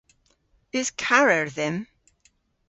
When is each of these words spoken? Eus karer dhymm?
Eus 0.77 0.89
karer 1.01 1.47
dhymm? 1.55 1.77